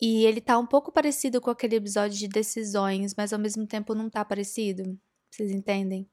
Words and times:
E 0.00 0.24
ele 0.26 0.40
tá 0.40 0.58
um 0.58 0.66
pouco 0.66 0.92
parecido 0.92 1.40
com 1.40 1.50
aquele 1.50 1.76
episódio 1.76 2.18
de 2.18 2.28
decisões, 2.28 3.14
mas 3.16 3.32
ao 3.32 3.38
mesmo 3.38 3.66
tempo 3.66 3.94
não 3.94 4.10
tá 4.10 4.24
parecido. 4.24 4.98
Vocês 5.30 5.50
entendem? 5.50 6.08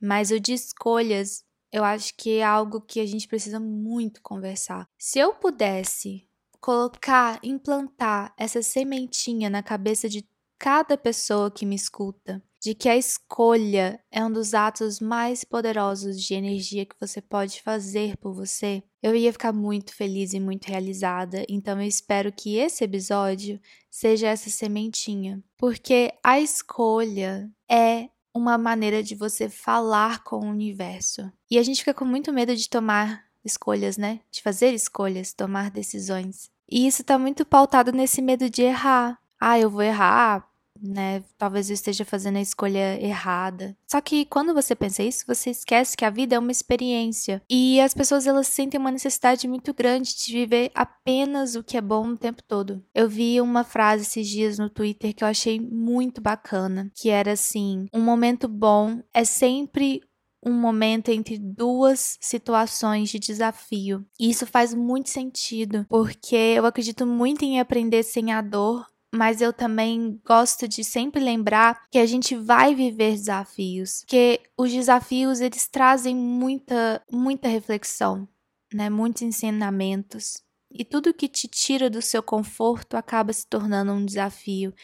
Mas 0.00 0.30
o 0.30 0.40
de 0.40 0.52
escolhas, 0.52 1.44
eu 1.72 1.84
acho 1.84 2.14
que 2.16 2.38
é 2.38 2.44
algo 2.44 2.80
que 2.80 3.00
a 3.00 3.06
gente 3.06 3.28
precisa 3.28 3.60
muito 3.60 4.20
conversar. 4.22 4.88
Se 4.98 5.18
eu 5.18 5.34
pudesse 5.34 6.28
colocar, 6.60 7.38
implantar 7.42 8.34
essa 8.38 8.62
sementinha 8.62 9.50
na 9.50 9.62
cabeça 9.62 10.08
de 10.08 10.26
cada 10.58 10.96
pessoa 10.96 11.50
que 11.50 11.66
me 11.66 11.74
escuta, 11.74 12.42
de 12.64 12.74
que 12.74 12.88
a 12.88 12.96
escolha 12.96 14.00
é 14.10 14.24
um 14.24 14.32
dos 14.32 14.54
atos 14.54 14.98
mais 14.98 15.44
poderosos 15.44 16.18
de 16.18 16.32
energia 16.32 16.86
que 16.86 16.96
você 16.98 17.20
pode 17.20 17.60
fazer 17.60 18.16
por 18.16 18.32
você, 18.32 18.82
eu 19.02 19.14
ia 19.14 19.30
ficar 19.30 19.52
muito 19.52 19.94
feliz 19.94 20.32
e 20.32 20.40
muito 20.40 20.64
realizada. 20.64 21.44
Então 21.46 21.78
eu 21.78 21.86
espero 21.86 22.32
que 22.32 22.56
esse 22.56 22.82
episódio 22.82 23.60
seja 23.90 24.28
essa 24.28 24.48
sementinha, 24.48 25.44
porque 25.58 26.14
a 26.24 26.40
escolha 26.40 27.50
é 27.70 28.08
uma 28.32 28.56
maneira 28.56 29.02
de 29.02 29.14
você 29.14 29.50
falar 29.50 30.24
com 30.24 30.36
o 30.36 30.50
universo. 30.50 31.30
E 31.50 31.58
a 31.58 31.62
gente 31.62 31.80
fica 31.80 31.92
com 31.92 32.06
muito 32.06 32.32
medo 32.32 32.56
de 32.56 32.70
tomar 32.70 33.26
escolhas, 33.44 33.98
né? 33.98 34.20
De 34.30 34.40
fazer 34.40 34.72
escolhas, 34.72 35.34
tomar 35.34 35.70
decisões. 35.70 36.50
E 36.66 36.86
isso 36.86 37.04
tá 37.04 37.18
muito 37.18 37.44
pautado 37.44 37.92
nesse 37.92 38.22
medo 38.22 38.48
de 38.48 38.62
errar. 38.62 39.20
Ah, 39.38 39.58
eu 39.58 39.68
vou 39.68 39.82
errar 39.82 40.48
né? 40.80 41.22
Talvez 41.38 41.70
eu 41.70 41.74
esteja 41.74 42.04
fazendo 42.04 42.36
a 42.36 42.40
escolha 42.40 43.00
errada. 43.00 43.76
Só 43.86 44.00
que 44.00 44.24
quando 44.26 44.54
você 44.54 44.74
pensa 44.74 45.02
isso, 45.02 45.24
você 45.26 45.50
esquece 45.50 45.96
que 45.96 46.04
a 46.04 46.10
vida 46.10 46.36
é 46.36 46.38
uma 46.38 46.52
experiência. 46.52 47.42
E 47.48 47.80
as 47.80 47.94
pessoas 47.94 48.26
elas 48.26 48.46
sentem 48.46 48.78
uma 48.78 48.90
necessidade 48.90 49.46
muito 49.48 49.72
grande 49.72 50.14
de 50.16 50.32
viver 50.32 50.70
apenas 50.74 51.54
o 51.54 51.62
que 51.62 51.76
é 51.76 51.80
bom 51.80 52.08
o 52.08 52.18
tempo 52.18 52.42
todo. 52.42 52.82
Eu 52.94 53.08
vi 53.08 53.40
uma 53.40 53.64
frase 53.64 54.02
esses 54.02 54.28
dias 54.28 54.58
no 54.58 54.68
Twitter 54.68 55.14
que 55.14 55.24
eu 55.24 55.28
achei 55.28 55.60
muito 55.60 56.20
bacana, 56.20 56.90
que 56.94 57.08
era 57.08 57.32
assim: 57.32 57.86
"Um 57.92 58.00
momento 58.00 58.48
bom 58.48 59.00
é 59.12 59.24
sempre 59.24 60.00
um 60.46 60.52
momento 60.52 61.08
entre 61.08 61.38
duas 61.38 62.18
situações 62.20 63.08
de 63.08 63.18
desafio. 63.18 64.04
E 64.20 64.28
isso 64.28 64.46
faz 64.46 64.74
muito 64.74 65.08
sentido, 65.08 65.86
porque 65.88 66.36
eu 66.36 66.66
acredito 66.66 67.06
muito 67.06 67.44
em 67.44 67.58
aprender 67.58 68.02
sem 68.02 68.30
a 68.30 68.42
dor 68.42 68.86
mas 69.14 69.40
eu 69.40 69.52
também 69.52 70.20
gosto 70.26 70.66
de 70.66 70.82
sempre 70.82 71.22
lembrar 71.22 71.80
que 71.90 71.98
a 71.98 72.06
gente 72.06 72.34
vai 72.34 72.74
viver 72.74 73.12
desafios, 73.12 74.04
que 74.06 74.40
os 74.58 74.72
desafios 74.72 75.40
eles 75.40 75.68
trazem 75.68 76.14
muita 76.16 77.00
muita 77.10 77.48
reflexão, 77.48 78.28
né? 78.72 78.90
Muitos 78.90 79.22
ensinamentos. 79.22 80.42
E 80.76 80.84
tudo 80.84 81.14
que 81.14 81.28
te 81.28 81.46
tira 81.46 81.88
do 81.88 82.02
seu 82.02 82.20
conforto 82.20 82.96
acaba 82.96 83.32
se 83.32 83.46
tornando 83.46 83.92
um 83.92 84.04
desafio, 84.04 84.74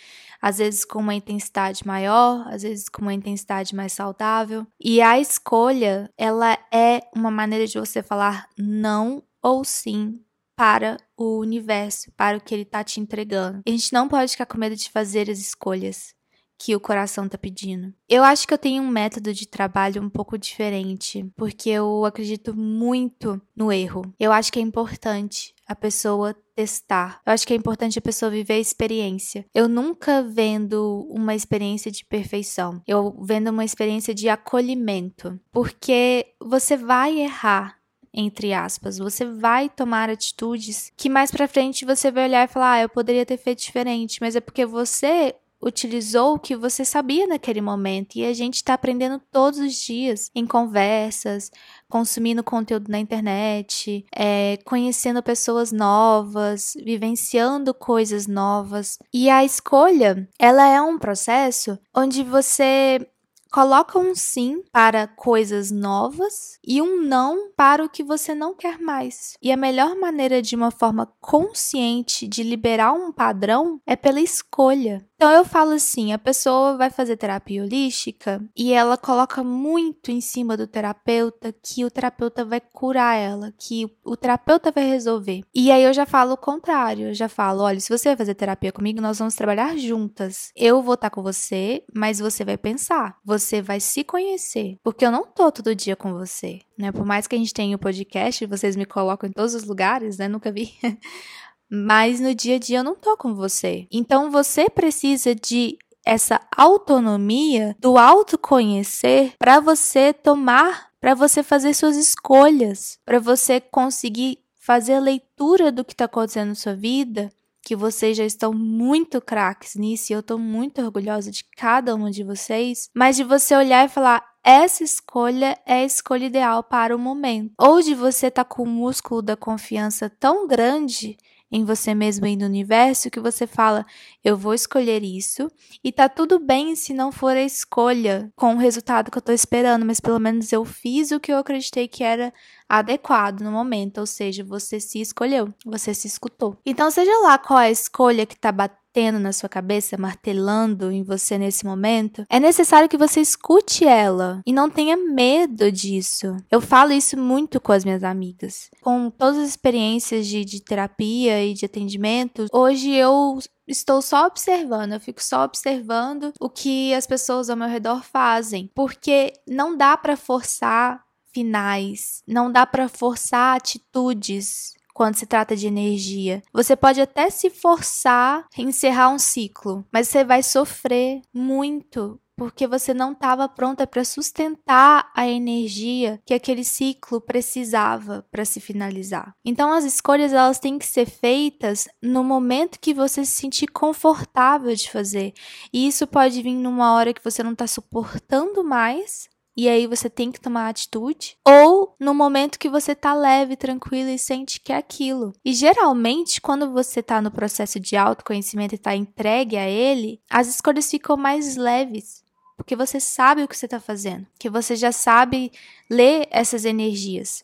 às 0.40 0.58
vezes 0.58 0.84
com 0.84 1.00
uma 1.00 1.14
intensidade 1.14 1.84
maior, 1.84 2.46
às 2.46 2.62
vezes 2.62 2.88
com 2.88 3.02
uma 3.02 3.12
intensidade 3.12 3.74
mais 3.74 3.92
saudável. 3.92 4.64
E 4.80 5.02
a 5.02 5.18
escolha, 5.18 6.08
ela 6.16 6.56
é 6.72 7.00
uma 7.12 7.30
maneira 7.32 7.66
de 7.66 7.76
você 7.76 8.04
falar 8.04 8.48
não 8.56 9.24
ou 9.42 9.64
sim 9.64 10.20
para 10.60 10.98
o 11.16 11.38
universo, 11.38 12.12
para 12.14 12.36
o 12.36 12.40
que 12.40 12.54
ele 12.54 12.64
está 12.64 12.84
te 12.84 13.00
entregando. 13.00 13.62
A 13.66 13.70
gente 13.70 13.94
não 13.94 14.06
pode 14.06 14.32
ficar 14.32 14.44
com 14.44 14.58
medo 14.58 14.76
de 14.76 14.90
fazer 14.90 15.30
as 15.30 15.38
escolhas 15.38 16.14
que 16.58 16.76
o 16.76 16.80
coração 16.80 17.26
tá 17.26 17.38
pedindo. 17.38 17.94
Eu 18.06 18.22
acho 18.22 18.46
que 18.46 18.52
eu 18.52 18.58
tenho 18.58 18.82
um 18.82 18.88
método 18.88 19.32
de 19.32 19.48
trabalho 19.48 20.02
um 20.02 20.10
pouco 20.10 20.36
diferente, 20.36 21.24
porque 21.34 21.70
eu 21.70 22.04
acredito 22.04 22.54
muito 22.54 23.40
no 23.56 23.72
erro. 23.72 24.02
Eu 24.20 24.32
acho 24.32 24.52
que 24.52 24.58
é 24.58 24.62
importante 24.62 25.54
a 25.66 25.74
pessoa 25.74 26.36
testar. 26.54 27.22
Eu 27.24 27.32
acho 27.32 27.46
que 27.46 27.54
é 27.54 27.56
importante 27.56 27.98
a 27.98 28.02
pessoa 28.02 28.30
viver 28.30 28.54
a 28.54 28.58
experiência. 28.58 29.46
Eu 29.54 29.66
nunca 29.66 30.22
vendo 30.22 31.08
uma 31.08 31.34
experiência 31.34 31.90
de 31.90 32.04
perfeição. 32.04 32.82
Eu 32.86 33.16
vendo 33.22 33.48
uma 33.48 33.64
experiência 33.64 34.14
de 34.14 34.28
acolhimento, 34.28 35.40
porque 35.50 36.34
você 36.38 36.76
vai 36.76 37.18
errar 37.18 37.79
entre 38.12 38.52
aspas. 38.52 38.98
Você 38.98 39.24
vai 39.24 39.68
tomar 39.68 40.10
atitudes 40.10 40.92
que 40.96 41.08
mais 41.08 41.30
para 41.30 41.48
frente 41.48 41.84
você 41.84 42.10
vai 42.10 42.24
olhar 42.24 42.44
e 42.44 42.52
falar: 42.52 42.72
"Ah, 42.72 42.82
eu 42.82 42.88
poderia 42.88 43.26
ter 43.26 43.36
feito 43.36 43.60
diferente", 43.60 44.18
mas 44.20 44.36
é 44.36 44.40
porque 44.40 44.66
você 44.66 45.34
utilizou 45.62 46.34
o 46.34 46.38
que 46.38 46.56
você 46.56 46.84
sabia 46.84 47.26
naquele 47.26 47.60
momento 47.60 48.16
e 48.16 48.24
a 48.24 48.32
gente 48.32 48.56
está 48.56 48.74
aprendendo 48.74 49.20
todos 49.30 49.58
os 49.58 49.74
dias 49.74 50.30
em 50.34 50.46
conversas, 50.46 51.50
consumindo 51.88 52.42
conteúdo 52.42 52.90
na 52.90 52.98
internet, 52.98 54.04
é, 54.14 54.58
conhecendo 54.64 55.22
pessoas 55.22 55.70
novas, 55.70 56.72
vivenciando 56.82 57.74
coisas 57.74 58.26
novas. 58.26 58.98
E 59.12 59.28
a 59.28 59.44
escolha, 59.44 60.28
ela 60.38 60.66
é 60.66 60.80
um 60.80 60.98
processo 60.98 61.78
onde 61.94 62.22
você 62.22 63.06
Coloca 63.50 63.98
um 63.98 64.14
sim 64.14 64.62
para 64.70 65.08
coisas 65.08 65.72
novas 65.72 66.56
e 66.64 66.80
um 66.80 67.02
não 67.02 67.50
para 67.56 67.84
o 67.84 67.88
que 67.88 68.04
você 68.04 68.32
não 68.32 68.54
quer 68.54 68.78
mais. 68.78 69.34
E 69.42 69.50
a 69.50 69.56
melhor 69.56 69.96
maneira 69.96 70.40
de 70.40 70.54
uma 70.54 70.70
forma 70.70 71.12
consciente 71.20 72.28
de 72.28 72.44
liberar 72.44 72.92
um 72.92 73.10
padrão 73.10 73.80
é 73.84 73.96
pela 73.96 74.20
escolha. 74.20 75.04
Então 75.20 75.30
eu 75.32 75.44
falo 75.44 75.72
assim, 75.72 76.14
a 76.14 76.18
pessoa 76.18 76.78
vai 76.78 76.88
fazer 76.88 77.14
terapia 77.14 77.62
holística 77.62 78.42
e 78.56 78.72
ela 78.72 78.96
coloca 78.96 79.44
muito 79.44 80.10
em 80.10 80.18
cima 80.18 80.56
do 80.56 80.66
terapeuta 80.66 81.54
que 81.62 81.84
o 81.84 81.90
terapeuta 81.90 82.42
vai 82.42 82.58
curar 82.58 83.16
ela, 83.16 83.52
que 83.58 83.86
o 84.02 84.16
terapeuta 84.16 84.72
vai 84.72 84.86
resolver. 84.86 85.42
E 85.54 85.70
aí 85.70 85.84
eu 85.84 85.92
já 85.92 86.06
falo 86.06 86.32
o 86.32 86.38
contrário, 86.38 87.08
eu 87.08 87.12
já 87.12 87.28
falo, 87.28 87.64
olha, 87.64 87.78
se 87.78 87.90
você 87.90 88.08
vai 88.08 88.16
fazer 88.16 88.34
terapia 88.34 88.72
comigo, 88.72 89.02
nós 89.02 89.18
vamos 89.18 89.34
trabalhar 89.34 89.76
juntas. 89.76 90.52
Eu 90.56 90.80
vou 90.80 90.94
estar 90.94 91.10
com 91.10 91.22
você, 91.22 91.84
mas 91.94 92.18
você 92.18 92.42
vai 92.42 92.56
pensar, 92.56 93.18
você 93.22 93.60
vai 93.60 93.78
se 93.78 94.02
conhecer, 94.02 94.78
porque 94.82 95.04
eu 95.04 95.10
não 95.10 95.26
tô 95.26 95.52
todo 95.52 95.74
dia 95.74 95.96
com 95.96 96.14
você, 96.14 96.60
né? 96.78 96.90
Por 96.92 97.04
mais 97.04 97.26
que 97.26 97.36
a 97.36 97.38
gente 97.38 97.52
tenha 97.52 97.76
o 97.76 97.78
um 97.78 97.78
podcast, 97.78 98.46
vocês 98.46 98.74
me 98.74 98.86
colocam 98.86 99.28
em 99.28 99.34
todos 99.34 99.54
os 99.54 99.64
lugares, 99.64 100.16
né? 100.16 100.28
Nunca 100.28 100.50
vi. 100.50 100.72
mas 101.70 102.20
no 102.20 102.34
dia 102.34 102.56
a 102.56 102.58
dia 102.58 102.78
eu 102.78 102.84
não 102.84 102.94
tô 102.94 103.16
com 103.16 103.34
você. 103.34 103.86
Então 103.92 104.30
você 104.30 104.68
precisa 104.68 105.34
de 105.34 105.78
essa 106.04 106.40
autonomia 106.56 107.76
do 107.78 107.96
autoconhecer 107.96 109.34
para 109.38 109.60
você 109.60 110.12
tomar, 110.12 110.88
para 111.00 111.14
você 111.14 111.42
fazer 111.42 111.74
suas 111.74 111.96
escolhas, 111.96 112.98
para 113.04 113.18
você 113.18 113.60
conseguir 113.60 114.38
fazer 114.58 114.94
a 114.94 115.00
leitura 115.00 115.70
do 115.70 115.84
que 115.84 115.92
está 115.92 116.06
acontecendo 116.06 116.48
na 116.48 116.54
sua 116.54 116.74
vida, 116.74 117.30
que 117.62 117.76
vocês 117.76 118.16
já 118.16 118.24
estão 118.24 118.52
muito 118.52 119.20
craques 119.20 119.74
nisso 119.74 120.12
e 120.12 120.14
eu 120.14 120.20
estou 120.20 120.38
muito 120.38 120.80
orgulhosa 120.80 121.30
de 121.30 121.44
cada 121.56 121.94
uma 121.94 122.10
de 122.10 122.24
vocês, 122.24 122.88
mas 122.94 123.16
de 123.16 123.24
você 123.24 123.54
olhar 123.54 123.84
e 123.84 123.88
falar: 123.88 124.24
essa 124.42 124.82
escolha 124.82 125.58
é 125.66 125.74
a 125.74 125.84
escolha 125.84 126.24
ideal 126.24 126.62
para 126.62 126.96
o 126.96 126.98
momento. 126.98 127.52
Ou 127.58 127.82
de 127.82 127.94
você 127.94 128.28
estar 128.28 128.44
tá 128.44 128.54
com 128.54 128.62
o 128.62 128.66
músculo 128.66 129.20
da 129.20 129.36
confiança 129.36 130.08
tão 130.08 130.46
grande 130.46 131.16
em 131.50 131.64
você 131.64 131.94
mesmo 131.94 132.26
e 132.26 132.36
no 132.36 132.44
universo 132.44 133.10
que 133.10 133.20
você 133.20 133.46
fala: 133.46 133.84
eu 134.24 134.36
vou 134.36 134.54
escolher 134.54 135.02
isso 135.02 135.50
e 135.82 135.90
tá 135.90 136.08
tudo 136.08 136.38
bem 136.38 136.74
se 136.76 136.92
não 136.92 137.10
for 137.10 137.36
a 137.36 137.42
escolha 137.42 138.32
com 138.36 138.54
o 138.54 138.58
resultado 138.58 139.10
que 139.10 139.18
eu 139.18 139.22
tô 139.22 139.32
esperando, 139.32 139.84
mas 139.84 140.00
pelo 140.00 140.18
menos 140.18 140.52
eu 140.52 140.64
fiz 140.64 141.10
o 141.10 141.20
que 141.20 141.32
eu 141.32 141.38
acreditei 141.38 141.88
que 141.88 142.04
era 142.04 142.32
adequado 142.68 143.40
no 143.40 143.50
momento, 143.50 143.98
ou 143.98 144.06
seja, 144.06 144.44
você 144.44 144.78
se 144.78 145.00
escolheu, 145.00 145.52
você 145.66 145.92
se 145.92 146.06
escutou. 146.06 146.56
Então, 146.64 146.90
seja 146.90 147.10
lá 147.22 147.36
qual 147.36 147.58
a 147.58 147.70
escolha 147.70 148.24
que 148.24 148.38
tá 148.38 148.52
batendo 148.52 148.79
batendo 148.90 149.20
na 149.20 149.32
sua 149.32 149.48
cabeça, 149.48 149.96
martelando 149.96 150.90
em 150.90 151.02
você 151.02 151.38
nesse 151.38 151.64
momento, 151.64 152.24
é 152.28 152.40
necessário 152.40 152.88
que 152.88 152.98
você 152.98 153.20
escute 153.20 153.84
ela 153.84 154.42
e 154.44 154.52
não 154.52 154.68
tenha 154.68 154.96
medo 154.96 155.70
disso. 155.70 156.36
Eu 156.50 156.60
falo 156.60 156.92
isso 156.92 157.16
muito 157.16 157.60
com 157.60 157.72
as 157.72 157.84
minhas 157.84 158.02
amigas. 158.02 158.68
Com 158.80 159.08
todas 159.10 159.38
as 159.38 159.48
experiências 159.48 160.26
de, 160.26 160.44
de 160.44 160.60
terapia 160.60 161.44
e 161.44 161.54
de 161.54 161.64
atendimento, 161.64 162.46
hoje 162.52 162.90
eu 162.90 163.38
estou 163.66 164.02
só 164.02 164.26
observando, 164.26 164.92
eu 164.94 165.00
fico 165.00 165.22
só 165.22 165.44
observando 165.44 166.32
o 166.40 166.50
que 166.50 166.92
as 166.92 167.06
pessoas 167.06 167.48
ao 167.48 167.56
meu 167.56 167.68
redor 167.68 168.02
fazem, 168.02 168.68
porque 168.74 169.32
não 169.46 169.76
dá 169.76 169.96
para 169.96 170.16
forçar 170.16 171.00
finais, 171.32 172.22
não 172.26 172.50
dá 172.50 172.66
para 172.66 172.88
forçar 172.88 173.56
atitudes 173.56 174.74
quando 174.94 175.16
se 175.16 175.26
trata 175.26 175.56
de 175.56 175.66
energia. 175.66 176.42
Você 176.52 176.76
pode 176.76 177.00
até 177.00 177.30
se 177.30 177.50
forçar 177.50 178.46
a 178.56 178.62
encerrar 178.62 179.10
um 179.10 179.18
ciclo, 179.18 179.84
mas 179.92 180.08
você 180.08 180.24
vai 180.24 180.42
sofrer 180.42 181.22
muito 181.32 182.20
porque 182.40 182.66
você 182.66 182.94
não 182.94 183.12
estava 183.12 183.46
pronta 183.50 183.86
para 183.86 184.02
sustentar 184.02 185.12
a 185.14 185.28
energia 185.28 186.18
que 186.24 186.32
aquele 186.32 186.64
ciclo 186.64 187.20
precisava 187.20 188.26
para 188.32 188.46
se 188.46 188.58
finalizar. 188.58 189.34
Então 189.44 189.70
as 189.74 189.84
escolhas 189.84 190.32
elas 190.32 190.58
têm 190.58 190.78
que 190.78 190.86
ser 190.86 191.04
feitas 191.04 191.86
no 192.02 192.24
momento 192.24 192.80
que 192.80 192.94
você 192.94 193.26
se 193.26 193.32
sentir 193.32 193.66
confortável 193.66 194.74
de 194.74 194.90
fazer. 194.90 195.34
E 195.70 195.86
isso 195.86 196.06
pode 196.06 196.40
vir 196.40 196.54
numa 196.54 196.94
hora 196.94 197.12
que 197.12 197.22
você 197.22 197.42
não 197.42 197.52
está 197.52 197.66
suportando 197.66 198.64
mais 198.64 199.28
e 199.60 199.68
aí 199.68 199.86
você 199.86 200.08
tem 200.08 200.32
que 200.32 200.40
tomar 200.40 200.70
atitude, 200.70 201.36
ou 201.44 201.94
no 202.00 202.14
momento 202.14 202.58
que 202.58 202.70
você 202.70 202.94
tá 202.94 203.12
leve, 203.12 203.56
tranquilo 203.56 204.08
e 204.08 204.18
sente 204.18 204.58
que 204.58 204.72
é 204.72 204.76
aquilo. 204.76 205.34
E 205.44 205.52
geralmente, 205.52 206.40
quando 206.40 206.72
você 206.72 207.02
tá 207.02 207.20
no 207.20 207.30
processo 207.30 207.78
de 207.78 207.94
autoconhecimento 207.94 208.74
e 208.74 208.78
tá 208.78 208.96
entregue 208.96 209.58
a 209.58 209.68
ele, 209.68 210.18
as 210.30 210.48
escolhas 210.48 210.90
ficam 210.90 211.14
mais 211.14 211.56
leves. 211.56 212.24
Porque 212.56 212.74
você 212.74 212.98
sabe 212.98 213.42
o 213.42 213.48
que 213.48 213.54
você 213.54 213.66
está 213.66 213.78
fazendo, 213.78 214.26
que 214.38 214.48
você 214.48 214.74
já 214.74 214.92
sabe 214.92 215.52
ler 215.90 216.26
essas 216.30 216.64
energias. 216.64 217.42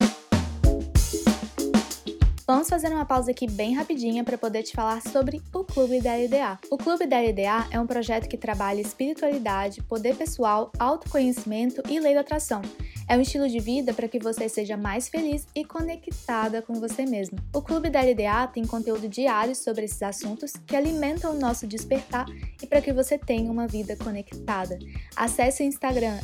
Vamos 2.49 2.69
fazer 2.69 2.93
uma 2.93 3.05
pausa 3.05 3.33
aqui 3.33 3.51
bem 3.51 3.75
rapidinha 3.75 4.23
para 4.23 4.39
poder 4.39 4.63
te 4.63 4.73
falar 4.73 5.03
sobre 5.03 5.43
o 5.53 5.65
Clube 5.65 6.01
da 6.01 6.15
LDA. 6.15 6.61
O 6.71 6.79
Clube 6.79 7.05
da 7.05 7.19
LDA 7.19 7.67
é 7.73 7.81
um 7.81 7.89
projeto 7.89 8.29
que 8.29 8.37
trabalha 8.37 8.81
espiritualidade, 8.81 9.83
poder 9.83 10.15
pessoal, 10.15 10.71
autoconhecimento 10.79 11.83
e 11.91 11.99
lei 11.99 12.15
da 12.15 12.21
atração. 12.21 12.63
É 13.09 13.17
um 13.17 13.21
estilo 13.21 13.49
de 13.49 13.61
vida 13.61 13.95
para 13.95 14.09
que 14.09 14.19
você 14.19 14.49
seja 14.49 14.77
mais 14.77 15.09
feliz 15.09 15.47
e 15.55 15.65
conectada 15.65 16.61
com 16.61 16.75
você 16.75 17.07
mesmo. 17.07 17.39
O 17.55 17.63
Clube 17.63 17.89
da 17.89 18.01
LDA 18.01 18.49
tem 18.53 18.67
conteúdo 18.67 19.09
diário 19.09 19.55
sobre 19.55 19.85
esses 19.85 20.03
assuntos 20.03 20.55
que 20.67 20.75
alimentam 20.75 21.33
o 21.33 21.39
nosso 21.39 21.69
despertar 21.69 22.27
e 22.61 22.67
para 22.67 22.83
que 22.83 22.93
você 22.93 23.17
tenha 23.17 23.49
uma 23.49 23.69
vida 23.69 23.97
conectada. 23.97 24.77
Acesse 25.15 25.63
o 25.63 25.67
Instagram 25.67 26.19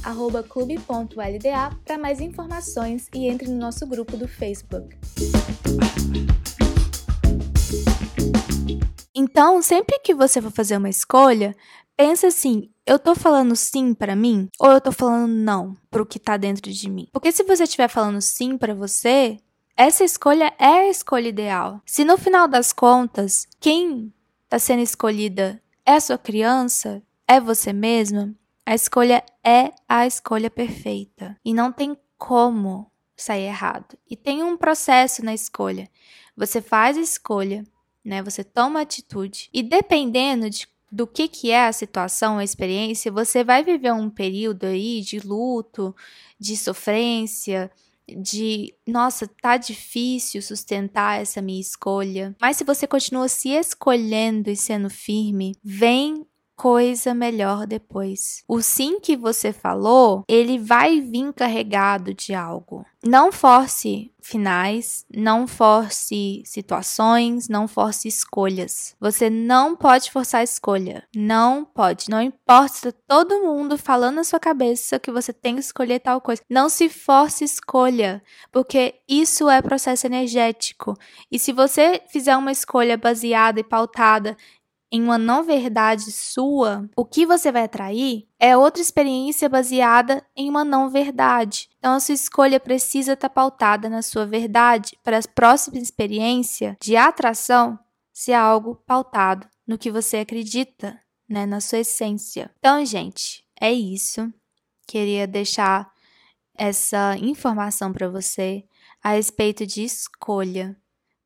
clube.lda 0.48 1.70
para 1.84 1.98
mais 1.98 2.20
informações 2.20 3.08
e 3.14 3.28
entre 3.28 3.48
no 3.48 3.58
nosso 3.58 3.86
grupo 3.86 4.16
do 4.16 4.26
Facebook. 4.26 4.96
Então, 9.14 9.62
sempre 9.62 10.00
que 10.00 10.14
você 10.14 10.42
for 10.42 10.50
fazer 10.50 10.78
uma 10.78 10.90
escolha, 10.90 11.54
pensa 11.96 12.26
assim: 12.26 12.71
eu 12.86 12.98
tô 12.98 13.14
falando 13.14 13.54
sim 13.54 13.94
para 13.94 14.16
mim 14.16 14.48
ou 14.58 14.70
eu 14.70 14.80
tô 14.80 14.92
falando 14.92 15.28
não 15.32 15.76
pro 15.90 16.06
que 16.06 16.18
tá 16.18 16.36
dentro 16.36 16.70
de 16.70 16.90
mim? 16.90 17.08
Porque 17.12 17.32
se 17.32 17.44
você 17.44 17.64
estiver 17.64 17.88
falando 17.88 18.20
sim 18.20 18.56
para 18.56 18.74
você, 18.74 19.36
essa 19.76 20.04
escolha 20.04 20.52
é 20.58 20.66
a 20.66 20.88
escolha 20.88 21.28
ideal. 21.28 21.80
Se 21.86 22.04
no 22.04 22.18
final 22.18 22.48
das 22.48 22.72
contas, 22.72 23.46
quem 23.60 24.12
tá 24.48 24.58
sendo 24.58 24.82
escolhida 24.82 25.62
é 25.84 25.94
a 25.94 26.00
sua 26.00 26.18
criança, 26.18 27.02
é 27.26 27.40
você 27.40 27.72
mesma, 27.72 28.34
a 28.66 28.74
escolha 28.74 29.24
é 29.44 29.70
a 29.88 30.06
escolha 30.06 30.50
perfeita 30.50 31.36
e 31.44 31.54
não 31.54 31.72
tem 31.72 31.96
como 32.18 32.90
sair 33.16 33.46
errado. 33.46 33.96
E 34.08 34.16
tem 34.16 34.42
um 34.42 34.56
processo 34.56 35.24
na 35.24 35.34
escolha. 35.34 35.88
Você 36.36 36.60
faz 36.60 36.96
a 36.96 37.00
escolha, 37.00 37.64
né? 38.04 38.22
Você 38.22 38.44
toma 38.44 38.80
atitude 38.80 39.48
e 39.52 39.62
dependendo 39.62 40.48
de 40.48 40.66
do 40.92 41.06
que, 41.06 41.26
que 41.26 41.50
é 41.50 41.66
a 41.66 41.72
situação, 41.72 42.36
a 42.36 42.44
experiência, 42.44 43.10
você 43.10 43.42
vai 43.42 43.64
viver 43.64 43.92
um 43.92 44.10
período 44.10 44.66
aí 44.66 45.00
de 45.00 45.18
luto, 45.20 45.96
de 46.38 46.54
sofrência, 46.54 47.70
de 48.06 48.74
nossa, 48.86 49.26
tá 49.26 49.56
difícil 49.56 50.42
sustentar 50.42 51.20
essa 51.20 51.40
minha 51.40 51.60
escolha. 51.60 52.36
Mas 52.38 52.58
se 52.58 52.64
você 52.64 52.86
continua 52.86 53.26
se 53.28 53.48
escolhendo 53.48 54.50
e 54.50 54.56
sendo 54.56 54.90
firme, 54.90 55.54
vem 55.64 56.26
coisa 56.62 57.12
melhor 57.12 57.66
depois. 57.66 58.44
O 58.46 58.62
sim 58.62 59.00
que 59.00 59.16
você 59.16 59.52
falou, 59.52 60.22
ele 60.28 60.60
vai 60.60 61.00
vir 61.00 61.32
carregado 61.32 62.14
de 62.14 62.34
algo. 62.34 62.86
Não 63.04 63.32
force 63.32 64.12
finais, 64.20 65.04
não 65.12 65.48
force 65.48 66.40
situações, 66.46 67.48
não 67.48 67.66
force 67.66 68.06
escolhas. 68.06 68.94
Você 69.00 69.28
não 69.28 69.74
pode 69.74 70.12
forçar 70.12 70.40
a 70.40 70.44
escolha. 70.44 71.02
Não 71.12 71.64
pode. 71.64 72.08
Não 72.08 72.22
importa 72.22 72.92
todo 73.08 73.42
mundo 73.42 73.76
falando 73.76 74.16
na 74.16 74.24
sua 74.24 74.38
cabeça 74.38 75.00
que 75.00 75.10
você 75.10 75.32
tem 75.32 75.56
que 75.56 75.60
escolher 75.62 75.98
tal 75.98 76.20
coisa. 76.20 76.42
Não 76.48 76.68
se 76.68 76.88
force 76.88 77.42
escolha, 77.42 78.22
porque 78.52 78.94
isso 79.08 79.50
é 79.50 79.60
processo 79.60 80.06
energético. 80.06 80.96
E 81.28 81.40
se 81.40 81.52
você 81.52 82.00
fizer 82.08 82.36
uma 82.36 82.52
escolha 82.52 82.96
baseada 82.96 83.58
e 83.58 83.64
pautada 83.64 84.36
em 84.92 85.02
uma 85.02 85.16
não 85.16 85.42
verdade 85.42 86.12
sua, 86.12 86.86
o 86.94 87.02
que 87.02 87.24
você 87.24 87.50
vai 87.50 87.64
atrair 87.64 88.28
é 88.38 88.54
outra 88.54 88.82
experiência 88.82 89.48
baseada 89.48 90.22
em 90.36 90.50
uma 90.50 90.64
não 90.64 90.90
verdade. 90.90 91.70
Então, 91.78 91.94
a 91.94 92.00
sua 92.00 92.14
escolha 92.14 92.60
precisa 92.60 93.14
estar 93.14 93.30
pautada 93.30 93.88
na 93.88 94.02
sua 94.02 94.26
verdade 94.26 94.98
para 95.02 95.18
a 95.18 95.22
próxima 95.34 95.78
experiência 95.78 96.76
de 96.78 96.94
atração 96.94 97.78
ser 98.12 98.34
algo 98.34 98.76
pautado 98.86 99.48
no 99.66 99.78
que 99.78 99.90
você 99.90 100.18
acredita, 100.18 101.00
né, 101.26 101.46
na 101.46 101.62
sua 101.62 101.78
essência. 101.78 102.50
Então, 102.58 102.84
gente, 102.84 103.42
é 103.58 103.72
isso. 103.72 104.30
Queria 104.86 105.26
deixar 105.26 105.90
essa 106.54 107.16
informação 107.16 107.92
para 107.94 108.10
você 108.10 108.64
a 109.02 109.12
respeito 109.12 109.66
de 109.66 109.84
escolha 109.84 110.76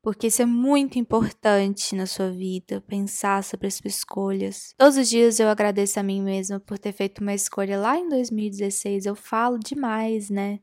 porque 0.07 0.27
isso 0.27 0.41
é 0.41 0.45
muito 0.45 0.97
importante 0.97 1.93
na 1.93 2.05
sua 2.05 2.31
vida, 2.31 2.81
pensar 2.87 3.43
sobre 3.43 3.67
as 3.67 3.73
suas 3.73 3.93
escolhas. 3.95 4.73
Todos 4.77 4.95
os 4.95 5.09
dias 5.09 5.37
eu 5.37 5.49
agradeço 5.49 5.99
a 5.99 6.03
mim 6.03 6.21
mesma 6.21 6.61
por 6.61 6.79
ter 6.79 6.93
feito 6.93 7.19
uma 7.19 7.33
escolha 7.33 7.77
lá 7.77 7.97
em 7.97 8.07
2016. 8.07 9.05
Eu 9.05 9.15
falo 9.15 9.59
demais, 9.59 10.29
né? 10.29 10.61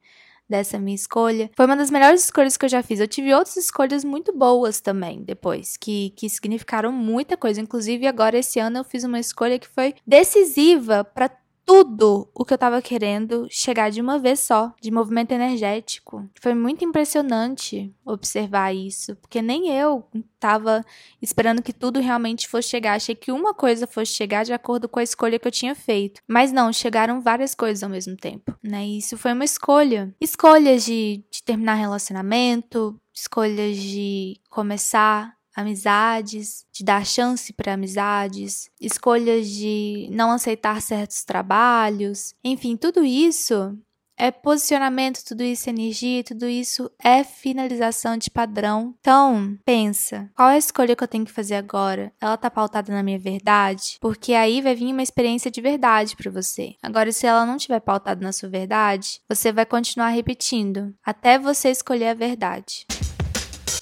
Dessa 0.48 0.78
minha 0.78 0.94
escolha. 0.94 1.50
Foi 1.54 1.66
uma 1.66 1.76
das 1.76 1.90
melhores 1.90 2.24
escolhas 2.24 2.56
que 2.56 2.64
eu 2.64 2.70
já 2.70 2.82
fiz. 2.82 3.00
Eu 3.00 3.06
tive 3.06 3.34
outras 3.34 3.58
escolhas 3.58 4.02
muito 4.02 4.32
boas 4.34 4.80
também 4.80 5.22
depois, 5.22 5.76
que, 5.76 6.14
que 6.16 6.26
significaram 6.30 6.90
muita 6.90 7.36
coisa. 7.36 7.60
Inclusive, 7.60 8.06
agora 8.06 8.38
esse 8.38 8.58
ano 8.58 8.78
eu 8.78 8.84
fiz 8.84 9.04
uma 9.04 9.20
escolha 9.20 9.58
que 9.58 9.68
foi 9.68 9.94
decisiva 10.06 11.04
para 11.04 11.28
tudo 11.64 12.28
o 12.34 12.44
que 12.44 12.52
eu 12.52 12.58
tava 12.58 12.80
querendo 12.82 13.46
chegar 13.50 13.90
de 13.90 14.00
uma 14.00 14.18
vez 14.18 14.40
só, 14.40 14.72
de 14.80 14.90
movimento 14.90 15.32
energético. 15.32 16.28
Foi 16.40 16.54
muito 16.54 16.84
impressionante 16.84 17.92
observar 18.04 18.74
isso, 18.74 19.16
porque 19.16 19.40
nem 19.40 19.70
eu 19.70 20.04
tava 20.38 20.84
esperando 21.22 21.62
que 21.62 21.72
tudo 21.72 22.00
realmente 22.00 22.48
fosse 22.48 22.68
chegar. 22.68 22.94
Achei 22.94 23.14
que 23.14 23.32
uma 23.32 23.54
coisa 23.54 23.86
fosse 23.86 24.12
chegar 24.12 24.44
de 24.44 24.52
acordo 24.52 24.88
com 24.88 24.98
a 24.98 25.02
escolha 25.02 25.38
que 25.38 25.48
eu 25.48 25.52
tinha 25.52 25.74
feito. 25.74 26.20
Mas 26.28 26.52
não, 26.52 26.72
chegaram 26.72 27.20
várias 27.20 27.54
coisas 27.54 27.82
ao 27.82 27.90
mesmo 27.90 28.16
tempo, 28.16 28.54
né? 28.62 28.84
E 28.86 28.98
isso 28.98 29.16
foi 29.16 29.32
uma 29.32 29.44
escolha. 29.44 30.14
Escolhas 30.20 30.84
de, 30.84 31.24
de 31.30 31.42
terminar 31.42 31.74
relacionamento, 31.74 32.96
escolhas 33.14 33.76
de 33.76 34.40
começar 34.50 35.34
amizades, 35.54 36.64
de 36.72 36.84
dar 36.84 37.06
chance 37.06 37.52
para 37.52 37.74
amizades, 37.74 38.70
escolhas 38.80 39.48
de 39.48 40.08
não 40.10 40.30
aceitar 40.30 40.80
certos 40.82 41.24
trabalhos, 41.24 42.34
enfim, 42.42 42.76
tudo 42.76 43.04
isso 43.04 43.76
é 44.16 44.30
posicionamento, 44.30 45.24
tudo 45.24 45.42
isso 45.42 45.68
é 45.68 45.72
energia, 45.72 46.22
tudo 46.22 46.46
isso 46.46 46.90
é 47.02 47.24
finalização 47.24 48.16
de 48.16 48.30
padrão. 48.30 48.94
Então, 49.00 49.58
pensa, 49.64 50.30
qual 50.36 50.50
é 50.50 50.54
a 50.54 50.58
escolha 50.58 50.94
que 50.94 51.02
eu 51.02 51.08
tenho 51.08 51.24
que 51.24 51.32
fazer 51.32 51.56
agora? 51.56 52.12
Ela 52.20 52.36
tá 52.36 52.50
pautada 52.50 52.92
na 52.92 53.02
minha 53.02 53.18
verdade? 53.18 53.96
Porque 54.00 54.32
aí 54.34 54.60
vai 54.60 54.74
vir 54.74 54.92
uma 54.92 55.02
experiência 55.02 55.50
de 55.50 55.60
verdade 55.60 56.16
para 56.16 56.30
você. 56.30 56.74
Agora, 56.82 57.10
se 57.12 57.26
ela 57.26 57.44
não 57.44 57.56
tiver 57.56 57.80
pautada 57.80 58.24
na 58.24 58.32
sua 58.32 58.48
verdade, 58.48 59.20
você 59.28 59.52
vai 59.52 59.66
continuar 59.66 60.08
repetindo 60.08 60.94
até 61.04 61.38
você 61.38 61.70
escolher 61.70 62.08
a 62.08 62.14
verdade. 62.14 62.86